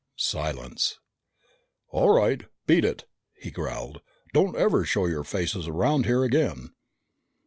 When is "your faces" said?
5.05-5.67